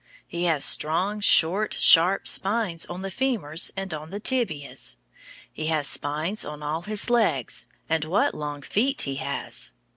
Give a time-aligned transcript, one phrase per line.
[0.25, 4.97] He has strong, short, sharp spines on the femurs and on the tibias.
[5.53, 9.75] He has spines on all his legs, and what long feet he has!